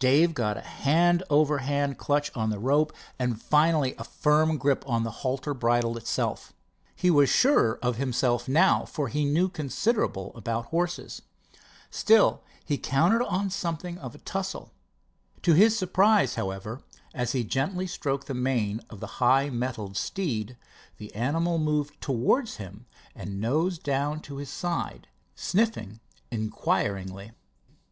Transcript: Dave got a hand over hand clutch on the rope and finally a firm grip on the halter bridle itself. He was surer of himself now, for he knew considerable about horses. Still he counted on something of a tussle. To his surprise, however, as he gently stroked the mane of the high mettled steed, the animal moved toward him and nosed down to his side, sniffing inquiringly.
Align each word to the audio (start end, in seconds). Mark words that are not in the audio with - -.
Dave 0.00 0.34
got 0.34 0.56
a 0.56 0.60
hand 0.62 1.22
over 1.30 1.58
hand 1.58 1.98
clutch 1.98 2.32
on 2.34 2.50
the 2.50 2.58
rope 2.58 2.92
and 3.16 3.40
finally 3.40 3.94
a 3.96 4.02
firm 4.02 4.58
grip 4.58 4.82
on 4.88 5.04
the 5.04 5.12
halter 5.22 5.54
bridle 5.54 5.96
itself. 5.96 6.52
He 6.96 7.12
was 7.12 7.28
surer 7.30 7.78
of 7.80 7.94
himself 7.94 8.48
now, 8.48 8.84
for 8.84 9.06
he 9.06 9.24
knew 9.24 9.48
considerable 9.48 10.32
about 10.34 10.64
horses. 10.74 11.22
Still 11.92 12.42
he 12.64 12.76
counted 12.76 13.24
on 13.24 13.50
something 13.50 13.98
of 13.98 14.16
a 14.16 14.18
tussle. 14.18 14.72
To 15.42 15.52
his 15.54 15.78
surprise, 15.78 16.34
however, 16.34 16.82
as 17.14 17.30
he 17.30 17.44
gently 17.44 17.86
stroked 17.86 18.26
the 18.26 18.34
mane 18.34 18.80
of 18.90 18.98
the 18.98 19.06
high 19.22 19.48
mettled 19.48 19.96
steed, 19.96 20.56
the 20.96 21.14
animal 21.14 21.56
moved 21.56 22.00
toward 22.00 22.48
him 22.48 22.86
and 23.14 23.40
nosed 23.40 23.84
down 23.84 24.18
to 24.22 24.38
his 24.38 24.50
side, 24.50 25.06
sniffing 25.36 26.00
inquiringly. 26.32 27.30